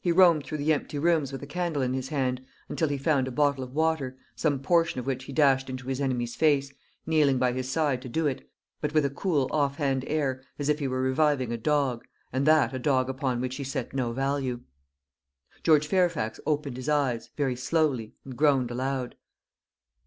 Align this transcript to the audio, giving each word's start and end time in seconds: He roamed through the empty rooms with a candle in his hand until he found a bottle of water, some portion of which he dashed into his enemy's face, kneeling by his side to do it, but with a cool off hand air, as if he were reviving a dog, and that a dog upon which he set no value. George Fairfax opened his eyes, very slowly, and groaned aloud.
He 0.00 0.10
roamed 0.10 0.46
through 0.46 0.56
the 0.56 0.72
empty 0.72 0.98
rooms 0.98 1.32
with 1.32 1.42
a 1.42 1.46
candle 1.46 1.82
in 1.82 1.92
his 1.92 2.08
hand 2.08 2.42
until 2.70 2.88
he 2.88 2.96
found 2.96 3.28
a 3.28 3.30
bottle 3.30 3.62
of 3.62 3.74
water, 3.74 4.16
some 4.34 4.60
portion 4.60 4.98
of 4.98 5.04
which 5.04 5.24
he 5.24 5.34
dashed 5.34 5.68
into 5.68 5.88
his 5.88 6.00
enemy's 6.00 6.34
face, 6.34 6.72
kneeling 7.04 7.36
by 7.38 7.52
his 7.52 7.68
side 7.70 8.00
to 8.00 8.08
do 8.08 8.26
it, 8.26 8.50
but 8.80 8.94
with 8.94 9.04
a 9.04 9.10
cool 9.10 9.48
off 9.50 9.76
hand 9.76 10.04
air, 10.06 10.42
as 10.58 10.70
if 10.70 10.78
he 10.78 10.88
were 10.88 11.02
reviving 11.02 11.52
a 11.52 11.58
dog, 11.58 12.06
and 12.32 12.46
that 12.46 12.72
a 12.72 12.78
dog 12.78 13.10
upon 13.10 13.42
which 13.42 13.56
he 13.56 13.64
set 13.64 13.92
no 13.92 14.14
value. 14.14 14.60
George 15.62 15.86
Fairfax 15.86 16.40
opened 16.46 16.78
his 16.78 16.88
eyes, 16.88 17.28
very 17.36 17.54
slowly, 17.54 18.14
and 18.24 18.38
groaned 18.38 18.70
aloud. 18.70 19.14